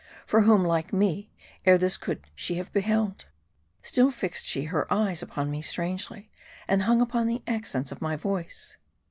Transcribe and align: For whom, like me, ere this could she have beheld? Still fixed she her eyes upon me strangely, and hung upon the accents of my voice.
For 0.25 0.41
whom, 0.41 0.63
like 0.63 0.91
me, 0.91 1.29
ere 1.63 1.77
this 1.77 1.95
could 1.95 2.23
she 2.33 2.55
have 2.55 2.73
beheld? 2.73 3.27
Still 3.83 4.09
fixed 4.09 4.45
she 4.47 4.63
her 4.63 4.91
eyes 4.91 5.21
upon 5.21 5.51
me 5.51 5.61
strangely, 5.61 6.31
and 6.67 6.81
hung 6.81 7.01
upon 7.01 7.27
the 7.27 7.43
accents 7.45 7.91
of 7.91 8.01
my 8.01 8.15
voice. 8.15 8.77